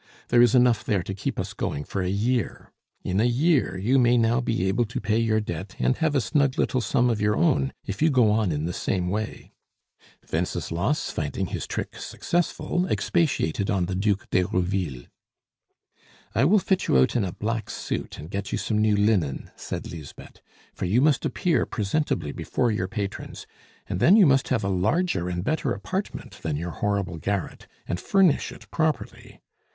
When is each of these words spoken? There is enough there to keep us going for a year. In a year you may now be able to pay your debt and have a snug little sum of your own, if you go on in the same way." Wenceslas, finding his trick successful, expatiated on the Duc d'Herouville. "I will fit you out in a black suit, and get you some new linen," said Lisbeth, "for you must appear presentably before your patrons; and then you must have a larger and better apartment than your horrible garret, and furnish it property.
There 0.29 0.41
is 0.41 0.55
enough 0.55 0.83
there 0.83 1.03
to 1.03 1.13
keep 1.13 1.39
us 1.39 1.53
going 1.53 1.83
for 1.83 2.01
a 2.01 2.09
year. 2.09 2.71
In 3.03 3.19
a 3.21 3.27
year 3.27 3.77
you 3.77 3.99
may 3.99 4.17
now 4.17 4.41
be 4.41 4.65
able 4.67 4.85
to 4.85 4.99
pay 4.99 5.19
your 5.19 5.39
debt 5.39 5.75
and 5.77 5.95
have 5.97 6.15
a 6.15 6.21
snug 6.21 6.57
little 6.57 6.81
sum 6.81 7.07
of 7.07 7.21
your 7.21 7.35
own, 7.35 7.71
if 7.85 8.01
you 8.01 8.09
go 8.09 8.31
on 8.31 8.51
in 8.51 8.65
the 8.65 8.73
same 8.73 9.09
way." 9.09 9.51
Wenceslas, 10.33 11.11
finding 11.11 11.45
his 11.45 11.67
trick 11.67 11.97
successful, 11.97 12.87
expatiated 12.87 13.69
on 13.69 13.85
the 13.85 13.93
Duc 13.93 14.27
d'Herouville. 14.31 15.05
"I 16.33 16.45
will 16.45 16.57
fit 16.57 16.87
you 16.87 16.97
out 16.97 17.15
in 17.15 17.23
a 17.23 17.33
black 17.33 17.69
suit, 17.69 18.17
and 18.17 18.31
get 18.31 18.51
you 18.51 18.57
some 18.57 18.79
new 18.79 18.95
linen," 18.97 19.51
said 19.55 19.91
Lisbeth, 19.91 20.41
"for 20.73 20.85
you 20.85 20.99
must 20.99 21.25
appear 21.25 21.67
presentably 21.67 22.31
before 22.31 22.71
your 22.71 22.87
patrons; 22.87 23.45
and 23.87 23.99
then 23.99 24.15
you 24.15 24.25
must 24.25 24.47
have 24.47 24.63
a 24.63 24.67
larger 24.67 25.29
and 25.29 25.43
better 25.43 25.73
apartment 25.73 26.39
than 26.41 26.55
your 26.57 26.71
horrible 26.71 27.19
garret, 27.19 27.67
and 27.87 27.99
furnish 27.99 28.51
it 28.51 28.65
property. 28.71 29.39